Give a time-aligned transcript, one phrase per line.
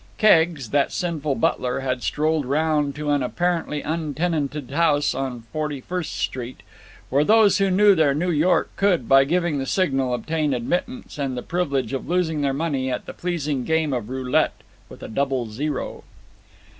[0.17, 6.13] Keggs, that sinful butler, had strolled round to an apparently untenanted house on Forty First
[6.17, 6.61] Street,
[7.11, 11.37] where those who knew their New York could, by giving the signal, obtain admittance and
[11.37, 14.59] the privilege of losing their money at the pleasing game of roulette
[14.89, 16.03] with a double zero.